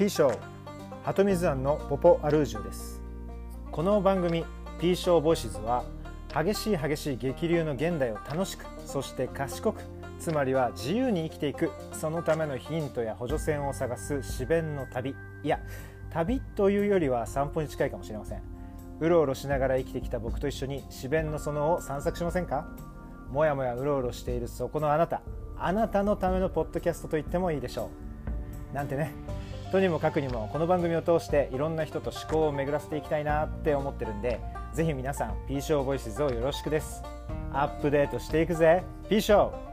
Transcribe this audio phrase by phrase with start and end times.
[0.00, 0.32] P 賞
[1.04, 3.02] 鳩水庵のポポアルージュです。
[3.70, 4.46] この番組
[4.80, 5.84] P 賞ボイシズは
[6.34, 9.82] 激しい激しい激流の現代を楽しくそして賢く
[10.18, 15.60] つまりは自由に生きていくそのためのヒントや補助線を探す思弁の旅いや
[16.08, 18.42] 旅というよりは散歩に近いかもしれません。
[19.00, 22.66] うろうろしながら生きてきた僕と一緒に思弁の園を散策しませんか？
[23.30, 25.20] もやもやうろうろしているそこのあなた
[25.58, 27.90] あなたのためのポッドキャストと言ってもいいでしょ
[28.72, 28.74] う。
[28.74, 29.12] なんてね。
[29.70, 34.40] とにもかくにもこの番組を通していろんな人と思考を巡らせていきたいなって思ってるんで
[34.74, 37.02] ぜひ皆さん P ショーボイスをよろしくです。
[37.52, 38.82] アップデートしていくぜ。
[39.08, 39.69] P ショー。